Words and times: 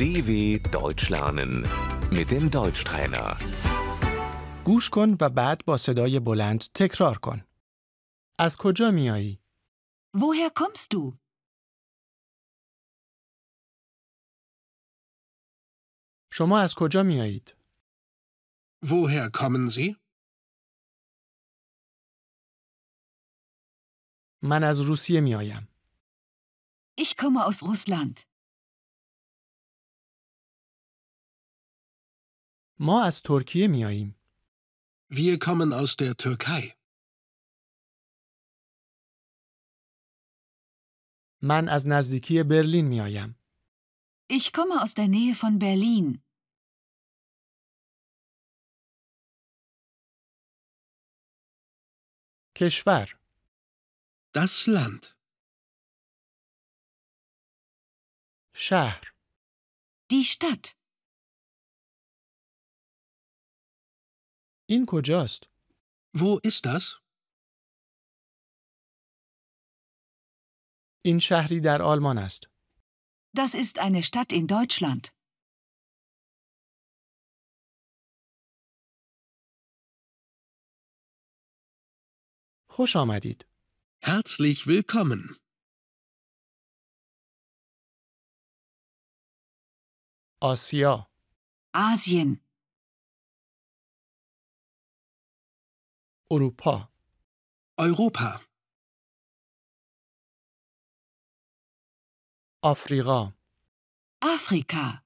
DW 0.00 0.30
Deutsch 0.76 1.08
lernen 1.14 1.52
mit 2.10 2.30
dem 2.30 2.50
Deutschtrainer. 2.50 3.36
گوش 4.64 4.90
کن 4.90 5.16
و 5.20 5.28
بعد 5.30 5.64
با 5.64 5.76
صدای 5.76 6.20
بلند 6.20 6.64
تکرار 6.74 7.18
کن. 7.18 7.44
از 8.38 8.56
کجا 8.56 8.90
میایی؟ 8.90 9.40
Woher 10.16 10.50
kommst 10.60 10.92
du? 10.94 11.18
شما 16.32 16.58
از 16.60 16.74
کجا 16.74 17.02
میایید؟ 17.02 17.56
Woher 18.84 19.30
kommen 19.30 19.70
Sie? 19.70 19.96
من 24.42 24.64
از 24.64 24.80
روسیه 24.80 25.20
میایم. 25.20 25.68
Ich 27.00 27.16
komme 27.16 27.44
aus 27.46 27.62
Russland. 27.62 28.29
ما 32.83 33.03
از 33.03 33.21
ترکیه 33.21 33.67
میاییم. 33.67 34.15
Wir 35.11 35.37
kommen 35.37 35.73
aus 35.73 35.95
der 35.95 36.13
Türkei. 36.17 36.73
من 41.41 41.69
از 41.69 41.87
نزدیکی 41.87 42.43
برلین 42.43 42.87
میایم. 42.87 43.35
Ich 44.29 44.53
komme 44.53 44.81
aus 44.81 44.93
der 44.93 45.07
Nähe 45.07 45.35
von 45.35 45.59
Berlin. 45.59 46.21
کشور 52.55 53.07
Das 54.33 54.67
Land. 54.67 55.15
شهر 58.53 59.01
Die 60.11 60.23
Stadt. 60.23 60.80
این 64.70 64.86
کجاست؟ 64.88 65.42
Wo 66.16 66.40
ist 66.46 66.64
das? 66.64 67.00
این 71.04 71.18
شهری 71.18 71.60
در 71.60 71.82
آلمان 71.82 72.18
است. 72.18 72.46
Das 73.36 73.54
ist 73.54 73.78
eine 73.78 74.02
Stadt 74.02 74.32
in 74.32 74.46
Deutschland. 74.46 75.16
خوش 82.68 82.96
آمدید. 82.96 83.46
Herzlich 84.02 84.66
willkommen. 84.66 85.36
آسیا 90.40 91.10
Asien. 91.74 92.40
اروپا 96.31 96.89
Europa. 97.79 98.41
آفریقا 102.63 103.33
Afrika. 104.25 105.01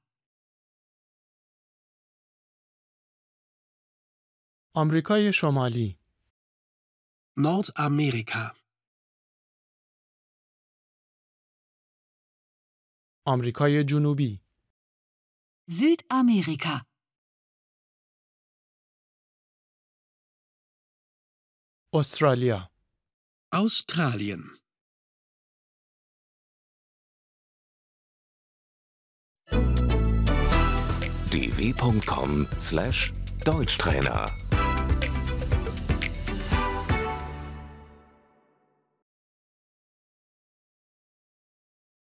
آمریکای 4.75 5.33
شمالی 5.33 5.99
Nordamerika. 7.39 8.55
آمریکای 13.27 13.83
جنوبی 13.83 14.41
Südamerika. 15.71 16.94
Australia. 21.95 22.67
Australien. 23.51 24.59
dw.com/deutschtrainer 31.31 34.29